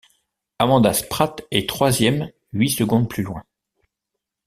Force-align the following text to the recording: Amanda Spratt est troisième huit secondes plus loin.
Amanda 0.57 0.95
Spratt 0.95 1.43
est 1.51 1.69
troisième 1.69 2.31
huit 2.53 2.71
secondes 2.71 3.07
plus 3.07 3.21
loin. 3.21 3.43